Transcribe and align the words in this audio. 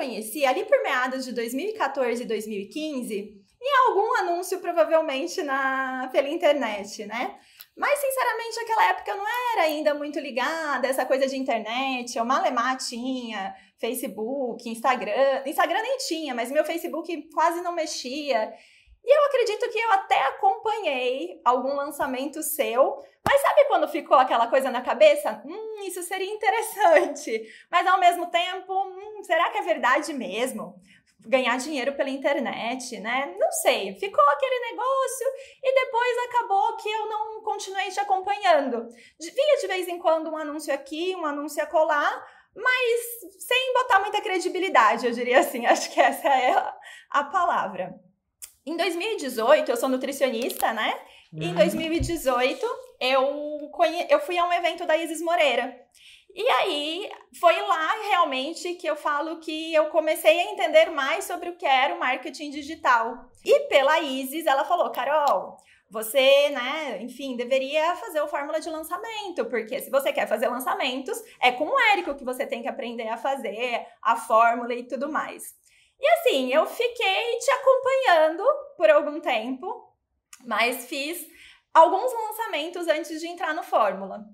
conheci 0.00 0.46
ali 0.46 0.64
por 0.64 0.82
meados 0.82 1.26
de 1.26 1.32
2014 1.32 2.22
e 2.22 2.26
2015 2.26 3.38
em 3.62 3.88
algum 3.88 4.16
anúncio, 4.16 4.58
provavelmente 4.58 5.42
na, 5.42 6.08
pela 6.10 6.30
internet, 6.30 7.04
né? 7.04 7.38
Mas, 7.76 7.98
sinceramente, 7.98 8.56
naquela 8.56 8.88
época 8.88 9.10
eu 9.10 9.16
não 9.18 9.26
era 9.52 9.62
ainda 9.62 9.92
muito 9.92 10.18
ligada 10.18 10.88
essa 10.88 11.04
coisa 11.04 11.26
de 11.26 11.36
internet. 11.36 12.16
Eu 12.16 12.24
malemar 12.24 12.78
tinha 12.78 13.54
Facebook, 13.78 14.66
Instagram. 14.66 15.42
Instagram 15.44 15.82
nem 15.82 15.98
tinha, 15.98 16.34
mas 16.34 16.50
meu 16.50 16.64
Facebook 16.64 17.28
quase 17.34 17.60
não 17.60 17.74
mexia. 17.74 18.50
E 19.04 19.16
eu 19.16 19.24
acredito 19.24 19.68
que 19.70 19.78
eu 19.78 19.90
até 19.92 20.22
acompanhei 20.24 21.40
algum 21.44 21.74
lançamento 21.74 22.42
seu, 22.42 23.02
mas 23.26 23.40
sabe 23.40 23.64
quando 23.66 23.88
ficou 23.88 24.16
aquela 24.16 24.46
coisa 24.46 24.70
na 24.70 24.82
cabeça? 24.82 25.42
Hum, 25.44 25.82
isso 25.86 26.02
seria 26.02 26.32
interessante. 26.32 27.42
Mas 27.70 27.86
ao 27.86 27.98
mesmo 27.98 28.26
tempo, 28.30 28.72
hum, 28.72 29.22
será 29.22 29.50
que 29.50 29.58
é 29.58 29.62
verdade 29.62 30.12
mesmo? 30.12 30.74
Ganhar 31.26 31.58
dinheiro 31.58 31.94
pela 31.94 32.08
internet, 32.08 32.98
né? 32.98 33.34
Não 33.38 33.52
sei. 33.52 33.94
Ficou 33.94 34.24
aquele 34.30 34.70
negócio 34.70 35.26
e 35.62 35.74
depois 35.74 36.18
acabou 36.28 36.76
que 36.76 36.88
eu 36.88 37.08
não 37.08 37.42
continuei 37.42 37.88
te 37.90 38.00
acompanhando. 38.00 38.88
Via 39.20 39.56
de 39.60 39.66
vez 39.66 39.88
em 39.88 39.98
quando 39.98 40.30
um 40.30 40.36
anúncio 40.36 40.72
aqui, 40.72 41.14
um 41.14 41.26
anúncio 41.26 41.62
acolá, 41.62 42.26
mas 42.54 43.44
sem 43.46 43.72
botar 43.74 44.00
muita 44.00 44.20
credibilidade, 44.20 45.06
eu 45.06 45.12
diria 45.12 45.40
assim. 45.40 45.64
Acho 45.66 45.90
que 45.90 46.00
essa 46.00 46.28
é 46.28 46.52
a, 46.52 46.74
a 47.10 47.24
palavra. 47.24 47.94
Em 48.66 48.76
2018, 48.76 49.70
eu 49.70 49.76
sou 49.76 49.88
nutricionista, 49.88 50.72
né? 50.72 50.94
Uhum. 51.32 51.42
Em 51.42 51.54
2018, 51.54 52.66
eu, 53.00 53.68
conhe... 53.72 54.06
eu 54.10 54.20
fui 54.20 54.36
a 54.36 54.46
um 54.46 54.52
evento 54.52 54.86
da 54.86 54.96
Isis 54.96 55.22
Moreira. 55.22 55.74
E 56.34 56.48
aí, 56.48 57.10
foi 57.40 57.60
lá 57.60 57.92
realmente 58.08 58.74
que 58.74 58.86
eu 58.86 58.94
falo 58.94 59.40
que 59.40 59.74
eu 59.74 59.86
comecei 59.86 60.40
a 60.40 60.52
entender 60.52 60.90
mais 60.90 61.24
sobre 61.24 61.50
o 61.50 61.56
que 61.56 61.66
era 61.66 61.94
o 61.94 61.98
marketing 61.98 62.50
digital. 62.50 63.30
E 63.44 63.68
pela 63.68 63.98
Isis, 64.00 64.46
ela 64.46 64.64
falou: 64.64 64.90
Carol, 64.90 65.56
você, 65.90 66.50
né, 66.50 67.02
enfim, 67.02 67.36
deveria 67.36 67.96
fazer 67.96 68.20
o 68.20 68.28
fórmula 68.28 68.60
de 68.60 68.70
lançamento, 68.70 69.44
porque 69.46 69.80
se 69.80 69.90
você 69.90 70.12
quer 70.12 70.28
fazer 70.28 70.46
lançamentos, 70.46 71.20
é 71.40 71.50
com 71.50 71.64
o 71.64 71.80
Érico 71.92 72.14
que 72.14 72.24
você 72.24 72.46
tem 72.46 72.62
que 72.62 72.68
aprender 72.68 73.08
a 73.08 73.16
fazer 73.16 73.84
a 74.00 74.14
fórmula 74.14 74.72
e 74.72 74.84
tudo 74.84 75.10
mais. 75.10 75.52
E 76.00 76.08
assim, 76.08 76.52
eu 76.52 76.66
fiquei 76.66 77.38
te 77.38 77.50
acompanhando 77.50 78.42
por 78.76 78.88
algum 78.88 79.20
tempo, 79.20 79.94
mas 80.46 80.86
fiz 80.86 81.26
alguns 81.74 82.12
lançamentos 82.12 82.88
antes 82.88 83.20
de 83.20 83.28
entrar 83.28 83.54
no 83.54 83.62
Fórmula. 83.62 84.24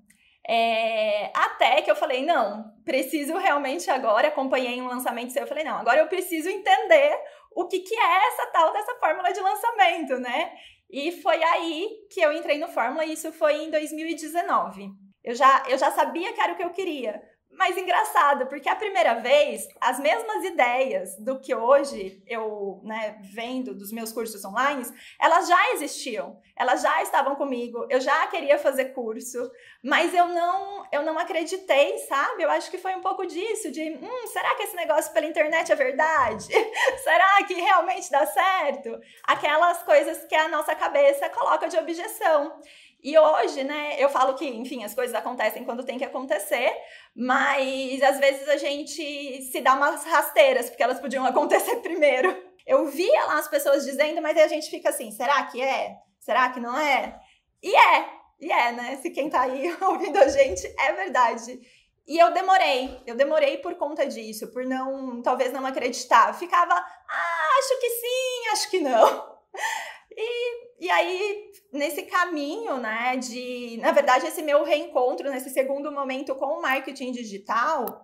É, 0.49 1.29
até 1.35 1.81
que 1.81 1.91
eu 1.91 1.95
falei, 1.95 2.25
não, 2.25 2.73
preciso 2.85 3.35
realmente 3.37 3.91
agora, 3.91 4.29
acompanhei 4.29 4.81
um 4.81 4.87
lançamento 4.87 5.33
seu, 5.33 5.41
eu 5.41 5.47
falei, 5.47 5.65
não, 5.65 5.77
agora 5.77 5.99
eu 5.99 6.07
preciso 6.07 6.47
entender 6.47 7.19
o 7.53 7.67
que, 7.67 7.79
que 7.79 7.93
é 7.93 8.27
essa 8.27 8.45
tal 8.47 8.71
dessa 8.71 8.95
fórmula 8.95 9.33
de 9.33 9.41
lançamento, 9.41 10.17
né? 10.19 10.53
E 10.89 11.11
foi 11.21 11.43
aí 11.43 11.89
que 12.09 12.21
eu 12.21 12.31
entrei 12.31 12.57
no 12.59 12.69
Fórmula, 12.69 13.03
e 13.03 13.11
isso 13.11 13.31
foi 13.33 13.63
em 13.63 13.69
2019. 13.69 14.89
Eu 15.21 15.35
já, 15.35 15.63
eu 15.67 15.77
já 15.77 15.91
sabia 15.91 16.31
que 16.31 16.39
era 16.39 16.53
o 16.53 16.55
que 16.55 16.63
eu 16.63 16.69
queria, 16.69 17.21
mas 17.57 17.75
engraçado, 17.75 18.45
porque 18.45 18.69
a 18.69 18.75
primeira 18.75 19.15
vez, 19.15 19.67
as 19.81 19.99
mesmas 19.99 20.43
ideias 20.45 21.17
do 21.17 21.39
que 21.39 21.55
hoje 21.55 22.21
eu, 22.27 22.79
né, 22.83 23.17
vendo 23.33 23.73
dos 23.73 23.91
meus 23.91 24.11
cursos 24.11 24.45
online, 24.45 24.85
elas 25.19 25.47
já 25.47 25.73
existiam, 25.73 26.39
elas 26.55 26.83
já 26.83 27.01
estavam 27.01 27.35
comigo, 27.35 27.87
eu 27.89 27.99
já 27.99 28.27
queria 28.27 28.59
fazer 28.59 28.93
curso, 28.93 29.51
mas 29.83 30.13
eu 30.13 30.27
não, 30.27 30.85
eu 30.91 31.01
não 31.01 31.17
acreditei, 31.17 31.97
sabe? 31.99 32.43
Eu 32.43 32.51
acho 32.51 32.69
que 32.69 32.77
foi 32.77 32.93
um 32.95 33.01
pouco 33.01 33.25
disso, 33.25 33.71
de, 33.71 33.81
hum, 33.89 34.27
será 34.27 34.53
que 34.55 34.63
esse 34.63 34.75
negócio 34.75 35.11
pela 35.11 35.25
internet 35.25 35.71
é 35.71 35.75
verdade? 35.75 36.47
será 37.03 37.43
que 37.47 37.55
realmente 37.55 38.11
dá 38.11 38.25
certo? 38.27 38.99
Aquelas 39.23 39.81
coisas 39.81 40.25
que 40.25 40.35
a 40.35 40.47
nossa 40.47 40.75
cabeça 40.75 41.27
coloca 41.29 41.67
de 41.67 41.77
objeção. 41.77 42.61
E 43.03 43.17
hoje, 43.17 43.63
né, 43.63 43.95
eu 43.99 44.09
falo 44.09 44.33
que, 44.33 44.45
enfim, 44.45 44.83
as 44.83 44.93
coisas 44.93 45.15
acontecem 45.15 45.63
quando 45.63 45.85
tem 45.85 45.97
que 45.97 46.03
acontecer, 46.03 46.73
mas 47.15 48.01
às 48.01 48.19
vezes 48.19 48.47
a 48.49 48.57
gente 48.57 49.41
se 49.51 49.61
dá 49.61 49.75
umas 49.75 50.03
rasteiras, 50.03 50.69
porque 50.69 50.83
elas 50.83 50.99
podiam 50.99 51.25
acontecer 51.27 51.77
primeiro. 51.77 52.35
Eu 52.65 52.87
via 52.87 53.23
lá 53.25 53.39
as 53.39 53.47
pessoas 53.47 53.85
dizendo, 53.85 54.21
mas 54.21 54.35
aí 54.35 54.43
a 54.43 54.47
gente 54.47 54.69
fica 54.69 54.89
assim, 54.89 55.11
será 55.11 55.43
que 55.43 55.61
é? 55.61 55.95
Será 56.19 56.49
que 56.49 56.59
não 56.59 56.77
é? 56.77 57.17
E 57.63 57.73
é, 57.73 58.09
e 58.39 58.51
é, 58.51 58.71
né? 58.71 58.97
Se 58.97 59.09
quem 59.09 59.29
tá 59.29 59.41
aí 59.41 59.75
ouvindo 59.81 60.17
a 60.17 60.27
gente, 60.27 60.65
é 60.79 60.93
verdade. 60.93 61.59
E 62.07 62.17
eu 62.17 62.31
demorei, 62.31 63.01
eu 63.05 63.15
demorei 63.15 63.57
por 63.57 63.75
conta 63.75 64.07
disso, 64.07 64.47
por 64.53 64.65
não, 64.65 65.21
talvez 65.21 65.51
não 65.51 65.65
acreditar. 65.65 66.29
Eu 66.29 66.33
ficava, 66.33 66.73
ah, 66.73 67.49
acho 67.59 67.79
que 67.79 67.89
sim, 67.89 68.49
acho 68.53 68.69
que 68.69 68.79
não. 68.79 69.37
E, 70.17 70.85
e 70.85 70.89
aí, 70.89 71.51
nesse 71.71 72.03
caminho, 72.03 72.77
né, 72.77 73.15
de, 73.17 73.77
na 73.79 73.91
verdade, 73.91 74.25
esse 74.25 74.41
meu 74.41 74.63
reencontro, 74.63 75.29
nesse 75.29 75.51
segundo 75.51 75.91
momento 75.91 76.33
com 76.33 76.45
o 76.45 76.61
marketing 76.61 77.11
digital, 77.11 78.03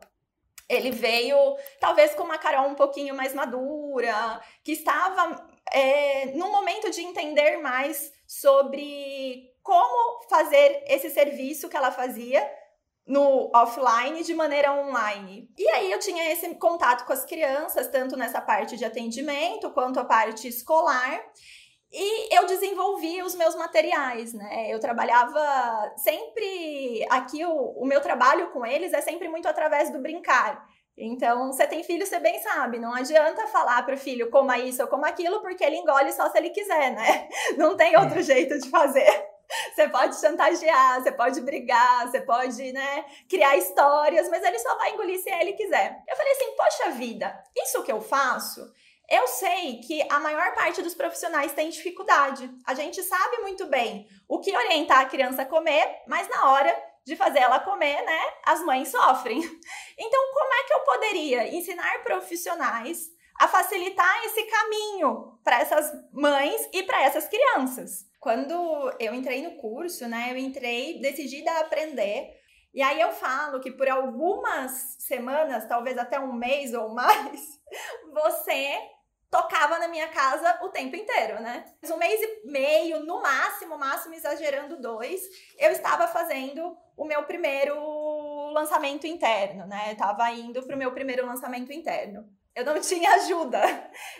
ele 0.69 0.91
veio 0.91 1.37
talvez 1.79 2.13
com 2.13 2.23
uma 2.23 2.37
Carol 2.37 2.69
um 2.69 2.75
pouquinho 2.75 3.15
mais 3.15 3.33
madura, 3.33 4.39
que 4.63 4.73
estava 4.73 5.43
é, 5.71 6.27
num 6.35 6.51
momento 6.51 6.91
de 6.91 7.01
entender 7.01 7.57
mais 7.57 8.11
sobre 8.27 9.51
como 9.63 10.23
fazer 10.29 10.83
esse 10.87 11.09
serviço 11.09 11.69
que 11.69 11.77
ela 11.77 11.91
fazia 11.91 12.47
no 13.05 13.51
offline 13.53 14.23
de 14.23 14.33
maneira 14.33 14.73
online. 14.73 15.49
E 15.57 15.67
aí 15.69 15.91
eu 15.91 15.99
tinha 15.99 16.31
esse 16.31 16.55
contato 16.55 17.05
com 17.05 17.13
as 17.13 17.25
crianças, 17.25 17.87
tanto 17.87 18.15
nessa 18.15 18.39
parte 18.39 18.77
de 18.77 18.85
atendimento 18.85 19.71
quanto 19.71 19.99
a 19.99 20.05
parte 20.05 20.47
escolar. 20.47 21.21
E 21.93 22.35
eu 22.35 22.47
desenvolvi 22.47 23.21
os 23.21 23.35
meus 23.35 23.55
materiais, 23.55 24.33
né? 24.33 24.67
Eu 24.73 24.79
trabalhava 24.79 25.93
sempre. 25.95 27.05
Aqui, 27.07 27.45
o, 27.45 27.53
o 27.53 27.85
meu 27.85 28.01
trabalho 28.01 28.49
com 28.49 28.65
eles 28.65 28.93
é 28.93 29.01
sempre 29.01 29.29
muito 29.29 29.47
através 29.47 29.91
do 29.91 29.99
brincar. 29.99 30.67
Então, 30.97 31.51
você 31.51 31.67
tem 31.67 31.83
filho, 31.83 32.05
você 32.05 32.19
bem 32.19 32.39
sabe, 32.39 32.77
não 32.77 32.93
adianta 32.93 33.47
falar 33.47 33.81
para 33.83 33.95
o 33.95 33.97
filho 33.97 34.29
coma 34.29 34.59
isso 34.59 34.81
ou 34.81 34.87
coma 34.87 35.07
aquilo, 35.07 35.41
porque 35.41 35.63
ele 35.63 35.77
engole 35.77 36.11
só 36.13 36.29
se 36.29 36.37
ele 36.37 36.51
quiser, 36.51 36.91
né? 36.91 37.27
Não 37.57 37.75
tem 37.75 37.97
outro 37.97 38.19
é. 38.19 38.23
jeito 38.23 38.59
de 38.59 38.69
fazer. 38.69 39.07
Você 39.75 39.87
pode 39.89 40.19
chantagear, 40.19 41.01
você 41.01 41.11
pode 41.11 41.39
brigar, 41.41 42.09
você 42.09 42.21
pode, 42.21 42.71
né, 42.71 43.05
criar 43.29 43.55
histórias, 43.55 44.27
mas 44.29 44.43
ele 44.43 44.57
só 44.57 44.75
vai 44.77 44.91
engolir 44.91 45.19
se 45.21 45.29
ele 45.29 45.53
quiser. 45.53 46.01
Eu 46.07 46.15
falei 46.15 46.31
assim, 46.31 46.55
poxa 46.55 46.91
vida, 46.91 47.43
isso 47.55 47.83
que 47.83 47.91
eu 47.91 48.01
faço, 48.01 48.61
eu 49.09 49.27
sei 49.27 49.79
que 49.79 50.01
a 50.09 50.19
maior 50.19 50.53
parte 50.55 50.81
dos 50.81 50.95
profissionais 50.95 51.53
tem 51.53 51.69
dificuldade. 51.69 52.49
A 52.65 52.73
gente 52.73 53.01
sabe 53.03 53.37
muito 53.37 53.65
bem 53.67 54.07
o 54.27 54.39
que 54.39 54.55
orientar 54.55 55.01
a 55.01 55.05
criança 55.05 55.41
a 55.41 55.45
comer, 55.45 56.01
mas 56.07 56.27
na 56.29 56.51
hora 56.51 56.93
de 57.05 57.15
fazer 57.15 57.39
ela 57.39 57.59
comer, 57.59 58.01
né, 58.03 58.21
as 58.45 58.63
mães 58.63 58.89
sofrem. 58.89 59.41
Então, 59.95 60.33
como 60.33 60.53
é 60.53 60.63
que 60.63 60.73
eu 60.73 60.79
poderia 60.79 61.55
ensinar 61.55 62.03
profissionais 62.03 63.07
a 63.39 63.47
facilitar 63.47 64.25
esse 64.25 64.43
caminho 64.43 65.39
para 65.43 65.59
essas 65.59 65.91
mães 66.11 66.67
e 66.73 66.81
para 66.81 67.03
essas 67.03 67.27
crianças? 67.27 68.05
Quando 68.19 68.91
eu 68.99 69.13
entrei 69.13 69.43
no 69.43 69.57
curso, 69.57 70.07
né, 70.07 70.31
eu 70.31 70.37
entrei 70.37 70.99
decidida 70.99 71.51
a 71.51 71.59
aprender 71.59 72.42
e 72.73 72.81
aí 72.81 72.99
eu 72.99 73.11
falo 73.11 73.59
que 73.59 73.71
por 73.71 73.87
algumas 73.87 74.95
semanas, 74.99 75.67
talvez 75.67 75.97
até 75.97 76.19
um 76.19 76.33
mês 76.33 76.73
ou 76.73 76.89
mais, 76.89 77.61
você 78.11 78.79
tocava 79.29 79.79
na 79.79 79.87
minha 79.87 80.07
casa 80.09 80.59
o 80.61 80.69
tempo 80.69 80.95
inteiro, 80.95 81.41
né? 81.41 81.65
Um 81.91 81.97
mês 81.97 82.21
e 82.21 82.47
meio, 82.47 82.99
no 82.99 83.21
máximo, 83.21 83.77
máximo 83.77 84.13
exagerando 84.13 84.79
dois, 84.79 85.21
eu 85.57 85.71
estava 85.71 86.07
fazendo 86.07 86.77
o 86.95 87.05
meu 87.05 87.23
primeiro 87.23 87.75
lançamento 88.51 89.07
interno, 89.07 89.65
né? 89.65 89.91
Eu 89.91 89.97
tava 89.97 90.31
indo 90.31 90.61
pro 90.63 90.77
meu 90.77 90.91
primeiro 90.91 91.25
lançamento 91.25 91.73
interno. 91.73 92.27
Eu 92.55 92.63
não 92.63 92.77
tinha 92.81 93.09
ajuda. 93.15 93.61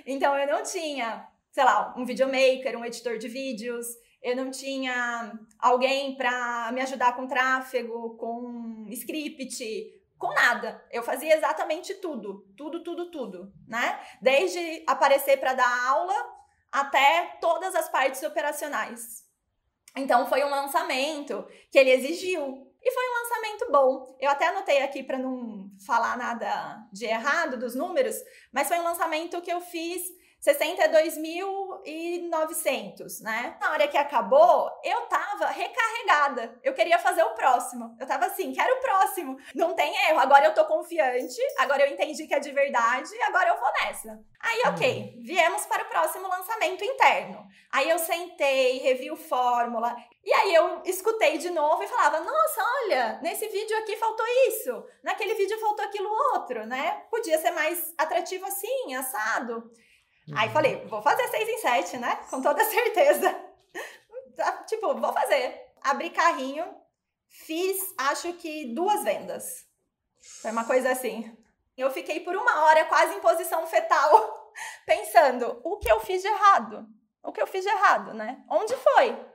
Então 0.06 0.36
eu 0.36 0.48
não 0.48 0.64
tinha, 0.64 1.28
sei 1.52 1.64
lá, 1.64 1.94
um 1.96 2.06
videomaker, 2.06 2.76
um 2.78 2.86
editor 2.86 3.20
de 3.20 3.28
vídeos, 3.28 3.86
eu 4.24 4.38
não 4.38 4.50
tinha 4.50 5.38
alguém 5.60 6.16
para 6.16 6.72
me 6.72 6.82
ajudar 6.82 7.14
com 7.14 7.28
tráfego, 7.28 8.16
com 8.16 8.86
script, 8.90 10.02
com 10.18 10.34
nada. 10.34 10.82
Eu 10.90 11.04
fazia 11.04 11.36
exatamente 11.36 11.96
tudo, 11.96 12.48
tudo, 12.56 12.82
tudo, 12.82 13.12
tudo, 13.12 13.54
né? 13.68 14.00
Desde 14.22 14.82
aparecer 14.88 15.38
para 15.38 15.54
dar 15.54 15.88
aula 15.90 16.16
até 16.72 17.38
todas 17.42 17.76
as 17.76 17.90
partes 17.90 18.24
operacionais. 18.24 19.24
Então 19.96 20.26
foi 20.26 20.42
um 20.44 20.50
lançamento 20.50 21.46
que 21.70 21.78
ele 21.78 21.92
exigiu 21.92 22.66
e 22.82 22.92
foi 22.92 23.04
um 23.04 23.24
lançamento 23.24 23.72
bom. 23.72 24.18
Eu 24.22 24.30
até 24.30 24.48
anotei 24.48 24.82
aqui 24.82 25.04
para 25.04 25.20
não 25.20 25.70
falar 25.86 26.18
nada 26.18 26.88
de 26.94 27.06
errado 27.06 27.58
dos 27.58 27.76
números, 27.76 28.16
mas 28.54 28.70
foi 28.70 28.80
um 28.80 28.84
lançamento 28.84 29.42
que 29.42 29.52
eu 29.52 29.60
fiz 29.60 30.02
62 30.44 31.18
mil 31.18 31.64
4,900, 31.84 33.22
né? 33.22 33.58
Na 33.60 33.72
hora 33.72 33.88
que 33.88 33.98
acabou, 33.98 34.70
eu 34.84 35.02
tava 35.02 35.48
recarregada. 35.48 36.60
Eu 36.64 36.74
queria 36.74 37.00
fazer 37.00 37.24
o 37.24 37.32
próximo. 37.32 37.96
Eu 38.00 38.08
tava 38.08 38.26
assim, 38.26 38.52
quero 38.52 38.76
o 38.76 38.82
próximo. 38.82 39.38
Não 39.56 39.74
tem 39.74 39.96
erro. 40.10 40.20
Agora 40.20 40.46
eu 40.46 40.54
tô 40.54 40.66
confiante, 40.66 41.40
agora 41.58 41.86
eu 41.86 41.94
entendi 41.94 42.28
que 42.28 42.34
é 42.34 42.40
de 42.40 42.52
verdade, 42.52 43.10
agora 43.24 43.50
eu 43.50 43.60
vou 43.60 43.72
nessa. 43.82 44.20
Aí, 44.40 44.62
ok, 44.68 45.16
uhum. 45.16 45.24
viemos 45.24 45.66
para 45.66 45.84
o 45.84 45.88
próximo 45.88 46.28
lançamento 46.28 46.84
interno. 46.84 47.46
Aí 47.72 47.90
eu 47.90 47.98
sentei, 47.98 48.80
revi 48.80 49.10
o 49.12 49.16
fórmula, 49.16 49.96
e 50.24 50.32
aí 50.32 50.54
eu 50.54 50.82
escutei 50.86 51.38
de 51.38 51.50
novo 51.50 51.84
e 51.84 51.88
falava: 51.88 52.20
Nossa, 52.20 52.62
olha, 52.82 53.20
nesse 53.22 53.48
vídeo 53.48 53.78
aqui 53.80 53.96
faltou 53.98 54.26
isso, 54.48 54.86
naquele 55.04 55.34
vídeo 55.36 55.60
faltou 55.60 55.86
aquilo 55.86 56.10
outro, 56.34 56.66
né? 56.66 57.04
Podia 57.10 57.40
ser 57.40 57.52
mais 57.52 57.94
atrativo 57.98 58.46
assim, 58.46 58.94
assado. 58.96 59.72
Uhum. 60.28 60.38
Aí 60.38 60.50
falei: 60.50 60.86
Vou 60.88 61.02
fazer 61.02 61.28
seis 61.30 61.48
em 61.50 61.58
sete, 61.58 61.98
né? 61.98 62.16
Com 62.30 62.42
toda 62.42 62.64
certeza. 62.66 63.36
Tá, 64.36 64.64
tipo, 64.64 64.96
vou 64.96 65.14
fazer. 65.14 65.62
Abri 65.82 66.10
carrinho, 66.10 66.66
fiz 67.28 67.94
acho 67.98 68.34
que 68.34 68.74
duas 68.74 69.04
vendas. 69.04 69.66
Foi 70.42 70.52
uma 70.52 70.66
coisa 70.66 70.92
assim. 70.92 71.36
Eu 71.78 71.92
fiquei 71.92 72.20
por 72.20 72.36
uma 72.36 72.64
hora 72.66 72.86
quase 72.86 73.16
em 73.16 73.20
posição 73.20 73.66
fetal, 73.68 74.54
pensando: 74.86 75.60
o 75.64 75.78
que 75.78 75.92
eu 75.92 76.00
fiz 76.00 76.22
de 76.22 76.28
errado? 76.28 76.88
O 77.24 77.32
que 77.32 77.42
eu 77.42 77.48
fiz 77.48 77.64
de 77.64 77.70
errado, 77.70 78.14
né? 78.14 78.44
Onde 78.50 78.76
foi? 78.76 79.33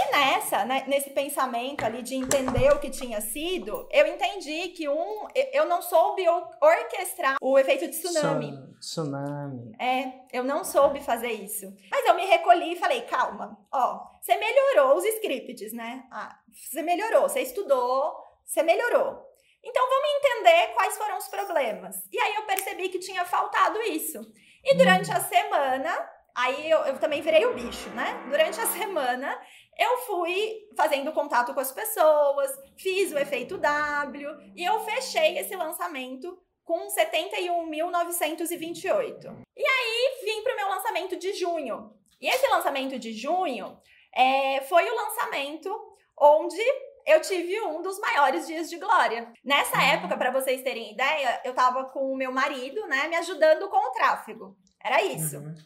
E 0.00 0.10
nessa, 0.12 0.64
né, 0.64 0.84
nesse 0.86 1.10
pensamento 1.10 1.84
ali 1.84 2.02
de 2.02 2.14
entender 2.14 2.70
o 2.72 2.78
que 2.78 2.88
tinha 2.88 3.20
sido, 3.20 3.88
eu 3.90 4.06
entendi 4.06 4.68
que 4.68 4.88
um, 4.88 5.26
eu 5.52 5.66
não 5.66 5.82
soube 5.82 6.24
orquestrar 6.60 7.36
o 7.42 7.58
efeito 7.58 7.88
de 7.88 7.98
tsunami. 7.98 8.52
Tsunami. 8.78 9.74
É, 9.76 10.12
eu 10.32 10.44
não 10.44 10.62
soube 10.62 11.00
fazer 11.00 11.32
isso. 11.32 11.66
Mas 11.90 12.06
eu 12.06 12.14
me 12.14 12.24
recolhi 12.26 12.74
e 12.74 12.78
falei, 12.78 13.02
calma, 13.02 13.58
ó, 13.72 14.06
você 14.20 14.36
melhorou 14.36 14.98
os 14.98 15.04
scripts, 15.04 15.72
né? 15.72 16.04
Ah, 16.12 16.38
você 16.54 16.80
melhorou, 16.80 17.22
você 17.22 17.40
estudou, 17.40 18.14
você 18.44 18.62
melhorou. 18.62 19.26
Então 19.64 19.82
vamos 19.88 20.10
entender 20.16 20.74
quais 20.74 20.96
foram 20.96 21.18
os 21.18 21.26
problemas. 21.26 21.96
E 22.12 22.20
aí 22.20 22.36
eu 22.36 22.46
percebi 22.46 22.88
que 22.88 23.00
tinha 23.00 23.24
faltado 23.24 23.82
isso. 23.82 24.20
E 24.64 24.76
durante 24.76 25.10
a 25.10 25.18
semana, 25.18 26.08
aí 26.38 26.70
eu, 26.70 26.78
eu 26.80 26.98
também 26.98 27.20
virei 27.20 27.44
o 27.46 27.54
bicho, 27.54 27.90
né? 27.90 28.24
Durante 28.30 28.58
a 28.60 28.66
semana, 28.66 29.38
eu 29.76 29.98
fui 29.98 30.68
fazendo 30.76 31.12
contato 31.12 31.52
com 31.52 31.60
as 31.60 31.72
pessoas, 31.72 32.56
fiz 32.76 33.12
o 33.12 33.18
efeito 33.18 33.58
W 33.58 34.52
e 34.54 34.64
eu 34.64 34.78
fechei 34.80 35.36
esse 35.38 35.56
lançamento 35.56 36.40
com 36.64 36.86
71.928. 36.86 39.36
E 39.56 39.64
aí 39.64 40.20
vim 40.22 40.44
para 40.44 40.52
o 40.52 40.56
meu 40.56 40.68
lançamento 40.68 41.16
de 41.16 41.32
junho. 41.32 41.92
E 42.20 42.28
esse 42.28 42.46
lançamento 42.48 42.98
de 42.98 43.12
junho 43.12 43.80
é, 44.14 44.60
foi 44.62 44.88
o 44.88 44.94
lançamento 44.94 45.70
onde 46.16 46.62
eu 47.06 47.20
tive 47.20 47.60
um 47.62 47.82
dos 47.82 47.98
maiores 47.98 48.46
dias 48.46 48.68
de 48.68 48.76
glória. 48.76 49.32
Nessa 49.42 49.82
época, 49.82 50.16
para 50.16 50.30
vocês 50.30 50.62
terem 50.62 50.92
ideia, 50.92 51.40
eu 51.44 51.52
tava 51.54 51.86
com 51.86 52.12
o 52.12 52.16
meu 52.16 52.30
marido, 52.30 52.86
né, 52.86 53.08
me 53.08 53.16
ajudando 53.16 53.68
com 53.68 53.78
o 53.78 53.90
tráfego. 53.92 54.56
Era 54.80 55.02
isso. 55.02 55.38
Uhum. 55.38 55.56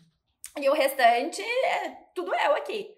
E 0.58 0.68
o 0.68 0.74
restante, 0.74 1.42
é 1.42 1.90
tudo 2.14 2.34
eu 2.34 2.52
aqui. 2.54 2.94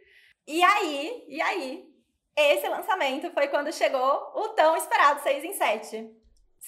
E 0.47 0.62
aí, 0.62 1.25
e 1.29 1.41
aí, 1.41 1.89
esse 2.37 2.69
lançamento 2.69 3.33
foi 3.33 3.49
quando 3.49 3.73
chegou 3.73 4.33
o 4.35 4.51
tão 4.51 4.77
esperado 4.77 5.23
6 5.23 5.45
em 5.45 5.55
7. 5.55 6.11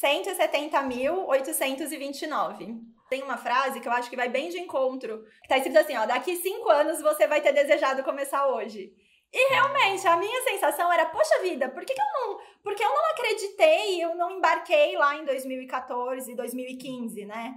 170.829. 0.02 2.80
Tem 3.08 3.22
uma 3.22 3.36
frase 3.36 3.78
que 3.80 3.88
eu 3.88 3.92
acho 3.92 4.10
que 4.10 4.16
vai 4.16 4.28
bem 4.28 4.48
de 4.48 4.58
encontro, 4.58 5.24
que 5.42 5.48
tá 5.48 5.58
escrito 5.58 5.78
assim, 5.78 5.96
ó, 5.96 6.06
daqui 6.06 6.36
cinco 6.36 6.68
anos 6.68 7.00
você 7.00 7.26
vai 7.26 7.40
ter 7.40 7.52
desejado 7.52 8.04
começar 8.04 8.46
hoje. 8.48 8.92
E 9.32 9.48
realmente, 9.50 10.06
a 10.06 10.16
minha 10.16 10.42
sensação 10.42 10.92
era, 10.92 11.06
poxa 11.06 11.42
vida, 11.42 11.68
por 11.68 11.84
que, 11.84 11.94
que 11.94 12.00
eu 12.00 12.06
não. 12.12 12.38
Porque 12.62 12.82
eu 12.82 12.88
não 12.88 13.10
acreditei, 13.10 14.02
eu 14.02 14.14
não 14.14 14.30
embarquei 14.32 14.96
lá 14.96 15.16
em 15.16 15.24
2014, 15.24 16.34
2015, 16.34 17.24
né? 17.24 17.54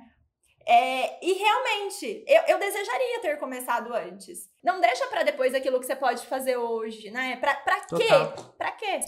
É, 0.71 1.17
e 1.25 1.33
realmente, 1.33 2.23
eu, 2.27 2.43
eu 2.43 2.59
desejaria 2.59 3.19
ter 3.21 3.39
começado 3.39 3.91
antes. 3.91 4.47
Não 4.63 4.79
deixa 4.79 5.07
para 5.07 5.23
depois 5.23 5.55
aquilo 5.55 5.79
que 5.79 5.85
você 5.87 5.95
pode 5.95 6.27
fazer 6.27 6.57
hoje, 6.57 7.09
né? 7.09 7.37
Pra, 7.37 7.55
pra 7.55 7.81
quê? 7.87 8.07
Pra 8.55 8.71
quê? 8.73 8.99